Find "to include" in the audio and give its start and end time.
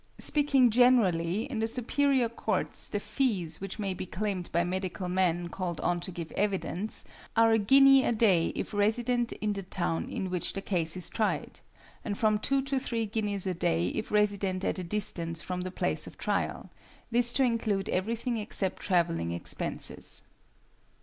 17.33-17.87